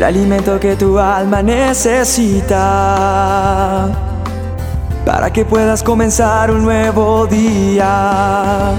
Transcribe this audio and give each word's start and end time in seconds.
el 0.00 0.04
alimento 0.04 0.58
que 0.58 0.76
tu 0.76 0.98
alma 0.98 1.42
necesita 1.42 2.56
para 5.04 5.30
que 5.30 5.44
puedas 5.44 5.82
comenzar 5.82 6.50
un 6.50 6.62
nuevo 6.62 7.26
día. 7.26 8.72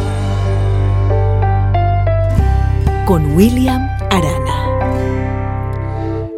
Con 3.06 3.36
William 3.36 3.88
Arana. 4.10 4.80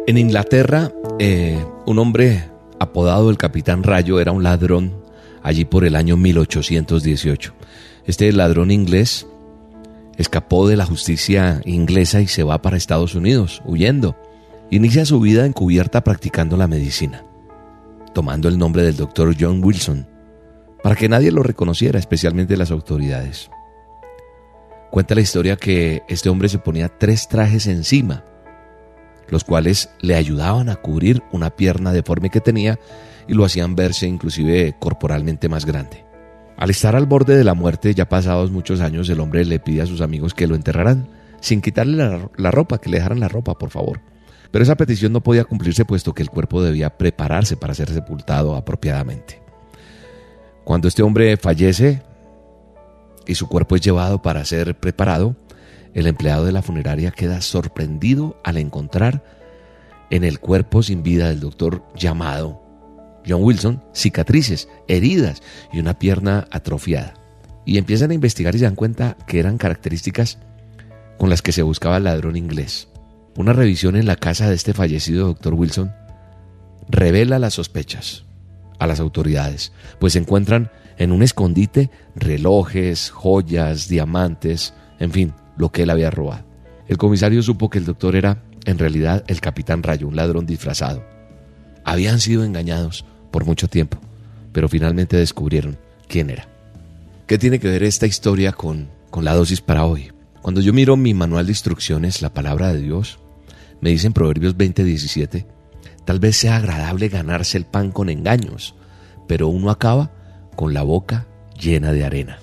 En 0.06 0.18
Inglaterra, 0.18 0.92
eh, 1.18 1.64
un 1.86 1.98
hombre 1.98 2.50
apodado 2.78 3.30
el 3.30 3.38
Capitán 3.38 3.84
Rayo 3.84 4.20
era 4.20 4.32
un 4.32 4.42
ladrón 4.42 5.02
allí 5.42 5.64
por 5.64 5.86
el 5.86 5.96
año 5.96 6.18
1818. 6.18 7.54
Este 8.04 8.30
ladrón 8.34 8.70
inglés 8.70 9.26
escapó 10.18 10.68
de 10.68 10.76
la 10.76 10.84
justicia 10.84 11.62
inglesa 11.64 12.20
y 12.20 12.26
se 12.26 12.42
va 12.42 12.60
para 12.60 12.76
Estados 12.76 13.14
Unidos, 13.14 13.62
huyendo. 13.64 14.14
Inicia 14.74 15.04
su 15.04 15.20
vida 15.20 15.46
encubierta 15.46 16.02
practicando 16.02 16.56
la 16.56 16.66
medicina, 16.66 17.22
tomando 18.12 18.48
el 18.48 18.58
nombre 18.58 18.82
del 18.82 18.96
doctor 18.96 19.32
John 19.38 19.62
Wilson, 19.62 20.08
para 20.82 20.96
que 20.96 21.08
nadie 21.08 21.30
lo 21.30 21.44
reconociera, 21.44 21.96
especialmente 21.96 22.56
las 22.56 22.72
autoridades. 22.72 23.52
Cuenta 24.90 25.14
la 25.14 25.20
historia 25.20 25.54
que 25.54 26.02
este 26.08 26.28
hombre 26.28 26.48
se 26.48 26.58
ponía 26.58 26.88
tres 26.88 27.28
trajes 27.28 27.68
encima, 27.68 28.24
los 29.28 29.44
cuales 29.44 29.90
le 30.00 30.16
ayudaban 30.16 30.68
a 30.68 30.74
cubrir 30.74 31.22
una 31.30 31.50
pierna 31.50 31.92
deforme 31.92 32.30
que 32.30 32.40
tenía 32.40 32.80
y 33.28 33.34
lo 33.34 33.44
hacían 33.44 33.76
verse 33.76 34.08
inclusive 34.08 34.74
corporalmente 34.80 35.48
más 35.48 35.66
grande. 35.66 36.04
Al 36.56 36.70
estar 36.70 36.96
al 36.96 37.06
borde 37.06 37.36
de 37.36 37.44
la 37.44 37.54
muerte, 37.54 37.94
ya 37.94 38.08
pasados 38.08 38.50
muchos 38.50 38.80
años, 38.80 39.08
el 39.08 39.20
hombre 39.20 39.44
le 39.44 39.60
pide 39.60 39.82
a 39.82 39.86
sus 39.86 40.00
amigos 40.00 40.34
que 40.34 40.48
lo 40.48 40.56
enterraran 40.56 41.06
sin 41.38 41.60
quitarle 41.60 41.96
la, 41.96 42.28
la, 42.36 42.50
ropa, 42.50 42.78
que 42.78 42.90
le 42.90 42.96
dejaran 42.96 43.20
la 43.20 43.28
ropa, 43.28 43.56
por 43.56 43.70
favor. 43.70 44.00
Pero 44.54 44.62
esa 44.62 44.76
petición 44.76 45.12
no 45.12 45.20
podía 45.20 45.42
cumplirse 45.42 45.84
puesto 45.84 46.14
que 46.14 46.22
el 46.22 46.30
cuerpo 46.30 46.62
debía 46.62 46.96
prepararse 46.96 47.56
para 47.56 47.74
ser 47.74 47.90
sepultado 47.90 48.54
apropiadamente. 48.54 49.42
Cuando 50.62 50.86
este 50.86 51.02
hombre 51.02 51.36
fallece 51.36 52.02
y 53.26 53.34
su 53.34 53.48
cuerpo 53.48 53.74
es 53.74 53.82
llevado 53.82 54.22
para 54.22 54.44
ser 54.44 54.78
preparado, 54.78 55.34
el 55.92 56.06
empleado 56.06 56.44
de 56.44 56.52
la 56.52 56.62
funeraria 56.62 57.10
queda 57.10 57.40
sorprendido 57.40 58.40
al 58.44 58.58
encontrar 58.58 59.24
en 60.10 60.22
el 60.22 60.38
cuerpo 60.38 60.84
sin 60.84 61.02
vida 61.02 61.30
del 61.30 61.40
doctor 61.40 61.82
llamado 61.96 62.62
John 63.28 63.42
Wilson 63.42 63.82
cicatrices, 63.92 64.68
heridas 64.86 65.42
y 65.72 65.80
una 65.80 65.98
pierna 65.98 66.46
atrofiada. 66.52 67.14
Y 67.64 67.76
empiezan 67.76 68.12
a 68.12 68.14
investigar 68.14 68.54
y 68.54 68.60
se 68.60 68.66
dan 68.66 68.76
cuenta 68.76 69.16
que 69.26 69.40
eran 69.40 69.58
características 69.58 70.38
con 71.18 71.28
las 71.28 71.42
que 71.42 71.50
se 71.50 71.62
buscaba 71.62 71.96
el 71.96 72.04
ladrón 72.04 72.36
inglés. 72.36 72.86
Una 73.36 73.52
revisión 73.52 73.96
en 73.96 74.06
la 74.06 74.16
casa 74.16 74.48
de 74.48 74.54
este 74.54 74.74
fallecido 74.74 75.26
doctor 75.26 75.54
Wilson 75.54 75.92
revela 76.88 77.38
las 77.38 77.54
sospechas 77.54 78.24
a 78.78 78.86
las 78.86 79.00
autoridades, 79.00 79.72
pues 79.98 80.12
se 80.12 80.18
encuentran 80.20 80.70
en 80.98 81.10
un 81.10 81.22
escondite 81.22 81.90
relojes, 82.14 83.10
joyas, 83.10 83.88
diamantes, 83.88 84.74
en 85.00 85.10
fin, 85.10 85.32
lo 85.56 85.72
que 85.72 85.82
él 85.82 85.90
había 85.90 86.10
robado. 86.10 86.44
El 86.86 86.98
comisario 86.98 87.42
supo 87.42 87.70
que 87.70 87.78
el 87.78 87.86
doctor 87.86 88.14
era 88.14 88.42
en 88.66 88.78
realidad 88.78 89.24
el 89.26 89.40
capitán 89.40 89.82
Rayo, 89.82 90.06
un 90.06 90.16
ladrón 90.16 90.46
disfrazado. 90.46 91.04
Habían 91.84 92.20
sido 92.20 92.44
engañados 92.44 93.04
por 93.30 93.44
mucho 93.44 93.68
tiempo, 93.68 93.98
pero 94.52 94.68
finalmente 94.68 95.16
descubrieron 95.16 95.76
quién 96.08 96.30
era. 96.30 96.48
¿Qué 97.26 97.38
tiene 97.38 97.58
que 97.58 97.68
ver 97.68 97.82
esta 97.82 98.06
historia 98.06 98.52
con, 98.52 98.88
con 99.10 99.24
la 99.24 99.34
dosis 99.34 99.60
para 99.60 99.84
hoy? 99.84 100.12
Cuando 100.40 100.60
yo 100.60 100.72
miro 100.72 100.96
mi 100.96 101.14
manual 101.14 101.46
de 101.46 101.52
instrucciones, 101.52 102.22
la 102.22 102.34
palabra 102.34 102.72
de 102.72 102.80
Dios, 102.80 103.18
me 103.84 103.90
dice 103.90 104.06
en 104.06 104.14
Proverbios 104.14 104.56
20:17, 104.56 105.44
tal 106.06 106.18
vez 106.18 106.38
sea 106.38 106.56
agradable 106.56 107.10
ganarse 107.10 107.58
el 107.58 107.66
pan 107.66 107.92
con 107.92 108.08
engaños, 108.08 108.74
pero 109.28 109.48
uno 109.48 109.68
acaba 109.70 110.10
con 110.56 110.72
la 110.72 110.82
boca 110.82 111.26
llena 111.60 111.92
de 111.92 112.02
arena. 112.04 112.38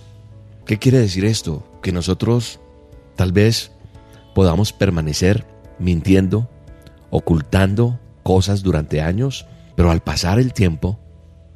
¿Qué 0.68 0.78
quiere 0.78 1.00
decir 1.00 1.26
esto? 1.26 1.68
Que 1.82 1.92
nosotros 1.92 2.60
tal 3.16 3.32
vez 3.32 3.72
podamos 4.36 4.72
permanecer 4.72 5.48
mintiendo, 5.80 6.48
ocultando 7.10 8.00
cosas 8.22 8.62
durante 8.62 9.02
años 9.02 9.48
pero 9.76 9.90
al 9.90 10.02
pasar 10.02 10.38
el 10.38 10.54
tiempo, 10.54 11.00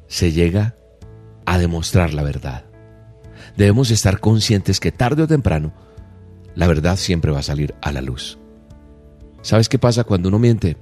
se 0.08 0.32
llega 0.32 0.74
a 1.44 1.58
demostrar 1.58 2.12
la 2.12 2.24
verdad. 2.24 2.64
Debemos 3.56 3.92
estar 3.92 4.18
conscientes 4.18 4.80
que 4.80 4.90
tarde 4.90 5.22
o 5.22 5.28
temprano, 5.28 5.72
la 6.56 6.66
verdad 6.66 6.96
siempre 6.96 7.30
va 7.30 7.38
a 7.38 7.44
salir 7.44 7.76
a 7.82 7.92
la 7.92 8.00
luz. 8.00 8.36
¿Sabes 9.46 9.68
qué 9.68 9.78
pasa 9.78 10.02
cuando 10.02 10.28
uno 10.28 10.40
miente? 10.40 10.76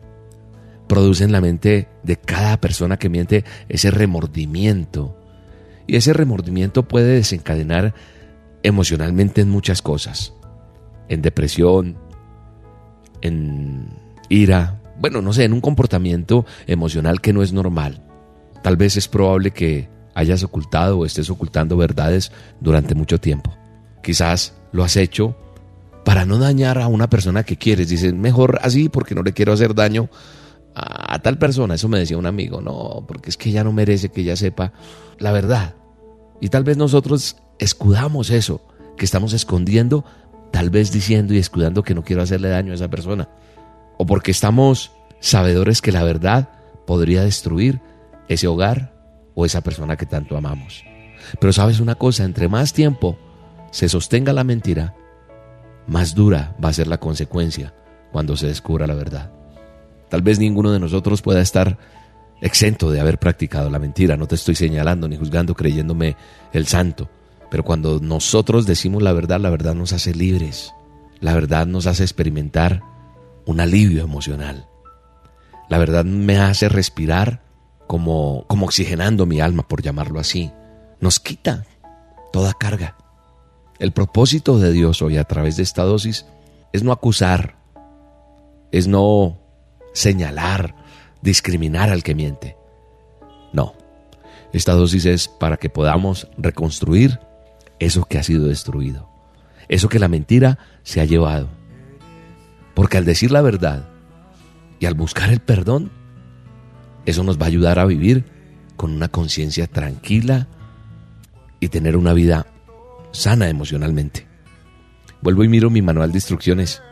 Produce 0.89 1.23
en 1.23 1.33
la 1.33 1.43
mente 1.43 1.87
de 2.03 2.17
cada 2.17 2.59
persona 2.63 2.97
que 2.97 3.11
miente 3.11 3.45
ese 3.69 3.91
remordimiento. 3.91 5.15
Y 5.87 5.97
ese 5.97 6.15
remordimiento 6.15 6.89
puede 6.89 7.17
desencadenar 7.17 7.93
emocionalmente 8.63 9.43
en 9.43 9.51
muchas 9.51 9.83
cosas. 9.83 10.33
En 11.11 11.21
depresión, 11.21 11.99
en 13.21 13.87
ira, 14.31 14.81
bueno, 14.99 15.21
no 15.21 15.35
sé, 15.35 15.45
en 15.45 15.53
un 15.53 15.61
comportamiento 15.61 16.47
emocional 16.67 17.21
que 17.21 17.35
no 17.35 17.43
es 17.43 17.53
normal. 17.53 18.03
Tal 18.63 18.79
vez 18.79 18.97
es 18.97 19.09
probable 19.09 19.51
que 19.51 19.91
hayas 20.15 20.43
ocultado 20.43 21.01
o 21.01 21.05
estés 21.05 21.29
ocultando 21.29 21.77
verdades 21.77 22.33
durante 22.63 22.95
mucho 22.95 23.21
tiempo. 23.21 23.55
Quizás 24.03 24.55
lo 24.73 24.85
has 24.85 24.97
hecho 24.97 25.37
para 26.05 26.25
no 26.25 26.39
dañar 26.39 26.79
a 26.79 26.87
una 26.87 27.09
persona 27.09 27.45
que 27.45 27.57
quieres. 27.57 27.89
Dices, 27.89 28.15
mejor 28.15 28.59
así 28.63 28.89
porque 28.89 29.15
no 29.15 29.23
le 29.23 29.33
quiero 29.33 29.53
hacer 29.53 29.75
daño 29.75 30.09
a, 30.75 31.19
tal 31.21 31.39
persona. 31.39 31.75
Eso 31.75 31.89
me 31.89 31.99
decía 31.99 32.19
un 32.19 32.27
amigo. 32.27 32.61
No, 32.61 33.05
porque 33.07 33.31
es 33.31 33.37
que 33.37 33.51
ella 33.51 33.65
no 33.65 33.73
merece 33.73 34.11
que 34.11 34.21
ella 34.21 34.37
sepa 34.37 34.73
la 35.19 35.33
verdad. 35.33 35.75
Y 36.41 36.49
tal 36.49 36.65
vez 36.65 36.77
nosotros 36.77 37.37
escudamos 37.59 38.31
eso 38.31 38.67
que 38.97 39.05
estamos 39.05 39.33
escondiendo, 39.33 40.05
tal 40.53 40.71
vez 40.71 40.93
diciendo 40.93 41.35
y 41.35 41.39
escudando 41.39 41.83
que 41.83 41.95
no 41.95 42.05
quiero 42.05 42.23
hacerle 42.23 42.49
daño 42.49 42.73
a 42.73 42.75
esa 42.75 42.89
persona 42.89 43.29
o 43.97 44.07
porque 44.07 44.31
estamos 44.31 44.93
sabedores 45.21 45.81
que 45.81 45.93
la 45.93 46.05
verdad 46.05 46.49
podría 46.87 47.23
destruir 47.25 47.81
ese 48.29 48.47
hogar 48.47 48.93
o 49.35 49.47
esa 49.47 49.63
persona 49.63 49.97
que 49.97 50.07
tanto 50.07 50.37
amamos. 50.37 50.85
Pero 51.41 51.53
sabes 51.53 51.81
una 51.81 51.95
cosa, 51.95 52.25
entre 52.25 52.49
más 52.49 52.73
tiempo 52.73 53.19
se 53.71 53.89
sostenga 53.89 54.33
la 54.33 54.45
mentira, 54.45 54.95
más 55.87 56.15
dura 56.15 56.57
va 56.63 56.71
a 56.71 56.73
ser 56.73 56.87
la 56.87 56.99
consecuencia 56.99 57.75
cuando 58.13 58.37
se 58.37 58.47
descubra 58.47 58.87
la 58.87 58.95
verdad. 58.95 59.31
Tal 60.09 60.23
vez 60.23 60.39
ninguno 60.39 60.71
de 60.73 60.81
nosotros 60.81 61.23
pueda 61.23 61.41
estar 61.41 61.79
exento 62.41 62.91
de 62.91 63.01
haber 63.01 63.19
practicado 63.19 63.71
la 63.71 63.79
mentira, 63.79 64.17
no 64.17 64.27
te 64.27 64.35
estoy 64.35 64.55
señalando 64.55 65.09
ni 65.09 65.17
juzgando 65.17 65.55
creyéndome 65.55 66.17
el 66.53 66.67
santo, 66.67 67.09
pero 67.51 67.65
cuando 67.65 68.01
nosotros 68.01 68.67
decimos 68.67 69.03
la 69.03 69.13
verdad, 69.13 69.41
la 69.41 69.51
verdad 69.51 69.75
nos 69.75 69.93
hace 69.93 70.15
libres, 70.15 70.73
la 71.21 71.35
verdad 71.35 71.67
nos 71.67 71.87
hace 71.87 72.03
experimentar 72.03 72.83
un 73.47 73.61
alivio 73.61 74.03
emocional. 74.03 74.67
La 75.69 75.79
verdad 75.79 76.05
me 76.05 76.39
hace 76.39 76.69
respirar 76.69 77.43
como, 77.87 78.45
como 78.49 78.67
oxigenando 78.67 79.27
mi 79.27 79.41
alma, 79.41 79.67
por 79.67 79.83
llamarlo 79.83 80.21
así. 80.21 80.51
Nos 81.01 81.21
quita 81.21 81.65
toda 82.33 82.53
carga. 82.55 82.97
El 83.79 83.93
propósito 83.93 84.59
de 84.59 84.73
Dios 84.73 85.03
hoy 85.03 85.17
a 85.17 85.25
través 85.25 85.57
de 85.57 85.63
esta 85.63 85.83
dosis 85.83 86.27
es 86.73 86.83
no 86.83 86.93
acusar, 86.93 87.57
es 88.73 88.87
no 88.87 89.39
señalar, 89.93 90.75
discriminar 91.23 91.91
al 91.91 92.03
que 92.03 92.15
miente. 92.15 92.57
No, 93.53 93.75
esta 94.53 94.73
dosis 94.73 95.07
es 95.07 95.29
para 95.29 95.57
que 95.57 95.71
podamos 95.71 96.29
reconstruir 96.37 97.21
eso 97.79 98.05
que 98.05 98.19
ha 98.19 98.23
sido 98.23 98.47
destruido, 98.47 99.09
eso 99.69 99.89
que 99.89 99.99
la 99.99 100.09
mentira 100.09 100.59
se 100.83 101.01
ha 101.01 101.05
llevado 101.05 101.49
porque 102.75 102.99
al 102.99 103.05
decir 103.05 103.31
la 103.31 103.41
verdad 103.41 103.89
y 104.81 104.87
al 104.87 104.95
buscar 104.95 105.31
el 105.31 105.41
perdón, 105.41 105.91
eso 107.07 107.23
nos 107.23 107.39
va 107.39 107.45
a 107.45 107.49
ayudar 107.49 107.79
a 107.79 107.85
vivir 107.85 108.25
con 108.77 108.93
una 108.93 109.09
conciencia 109.09 109.67
tranquila 109.69 110.49
y 111.61 111.69
tener 111.69 111.97
una 111.97 112.13
vida 112.13 112.47
sana 113.15 113.49
emocionalmente. 113.49 114.27
Vuelvo 115.23 115.45
y 115.45 115.49
miro 115.49 115.71
mi 115.71 115.81
manual 115.81 116.13
de 116.13 116.19
instrucciones. 116.19 116.83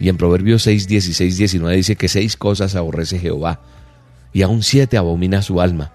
Y 0.00 0.08
en 0.08 0.16
Proverbios 0.16 0.62
6, 0.62 0.86
16, 0.86 1.36
19 1.36 1.76
dice 1.76 1.96
que 1.96 2.08
seis 2.08 2.36
cosas 2.36 2.76
aborrece 2.76 3.18
Jehová 3.18 3.60
y 4.32 4.42
aún 4.42 4.62
siete 4.62 4.96
abomina 4.96 5.42
su 5.42 5.60
alma. 5.60 5.92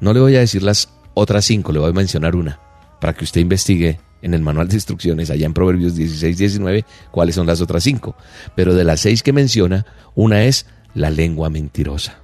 No 0.00 0.12
le 0.12 0.20
voy 0.20 0.36
a 0.36 0.40
decir 0.40 0.62
las 0.62 0.88
otras 1.12 1.44
cinco, 1.44 1.70
le 1.72 1.78
voy 1.78 1.90
a 1.90 1.92
mencionar 1.92 2.34
una, 2.34 2.58
para 3.00 3.12
que 3.12 3.24
usted 3.24 3.40
investigue 3.40 4.00
en 4.22 4.32
el 4.32 4.40
manual 4.40 4.68
de 4.68 4.76
instrucciones, 4.76 5.30
allá 5.30 5.44
en 5.44 5.52
Proverbios 5.52 5.94
16, 5.94 6.38
19, 6.38 6.84
cuáles 7.10 7.34
son 7.34 7.46
las 7.46 7.60
otras 7.60 7.84
cinco. 7.84 8.16
Pero 8.56 8.74
de 8.74 8.84
las 8.84 9.00
seis 9.00 9.22
que 9.22 9.34
menciona, 9.34 9.84
una 10.14 10.44
es 10.44 10.66
la 10.94 11.10
lengua 11.10 11.50
mentirosa. 11.50 12.20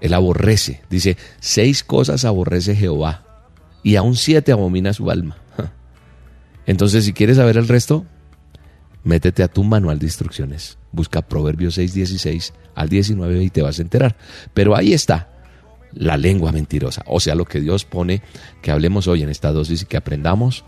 Él 0.00 0.12
aborrece, 0.12 0.82
dice, 0.90 1.16
seis 1.40 1.82
cosas 1.82 2.26
aborrece 2.26 2.76
Jehová 2.76 3.24
y 3.82 3.96
aún 3.96 4.16
siete 4.16 4.52
abomina 4.52 4.92
su 4.92 5.10
alma. 5.10 5.38
Entonces, 6.66 7.04
si 7.04 7.12
quieres 7.12 7.36
saber 7.36 7.56
el 7.56 7.68
resto, 7.68 8.04
métete 9.04 9.42
a 9.42 9.48
tu 9.48 9.64
manual 9.64 9.98
de 9.98 10.06
instrucciones, 10.06 10.78
busca 10.92 11.22
Proverbios 11.22 11.74
6, 11.74 11.94
16 11.94 12.54
al 12.74 12.88
19 12.88 13.42
y 13.42 13.50
te 13.50 13.62
vas 13.62 13.78
a 13.78 13.82
enterar. 13.82 14.16
Pero 14.54 14.74
ahí 14.74 14.92
está 14.92 15.30
la 15.92 16.16
lengua 16.16 16.50
mentirosa, 16.52 17.04
o 17.06 17.20
sea, 17.20 17.34
lo 17.34 17.44
que 17.44 17.60
Dios 17.60 17.84
pone 17.84 18.22
que 18.62 18.72
hablemos 18.72 19.06
hoy 19.06 19.22
en 19.22 19.28
esta 19.28 19.52
dosis 19.52 19.82
y 19.82 19.86
que 19.86 19.96
aprendamos 19.96 20.64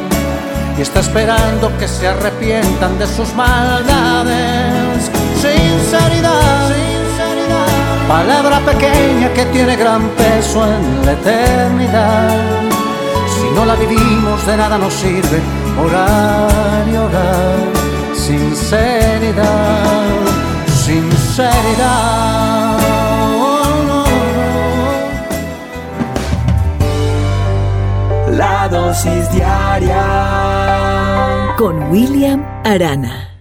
Y 0.78 0.82
está 0.82 1.00
esperando 1.00 1.76
que 1.78 1.88
se 1.88 2.08
arrepientan 2.08 2.98
de 3.00 3.08
sus 3.08 3.34
maldades. 3.34 5.10
Sinceridad, 5.36 6.68
sinceridad. 6.68 8.08
Palabra 8.08 8.60
pequeña 8.60 9.34
que 9.34 9.46
tiene 9.46 9.76
gran 9.76 10.10
peso 10.10 10.64
en 10.66 11.06
la 11.06 11.12
eternidad. 11.14 12.75
No 13.56 13.66
la 13.66 13.76
vivimos, 13.76 14.46
de 14.46 14.58
nada 14.58 14.78
nos 14.78 14.94
sirve 14.94 15.42
orar 15.80 16.88
y 16.92 16.96
orar. 16.96 17.60
Sinceridad 18.14 19.96
sinceridad. 20.86 22.78
La 28.32 28.68
dosis 28.70 29.32
diaria 29.32 30.04
con 31.58 31.90
William 31.90 32.46
Arana. 32.64 33.35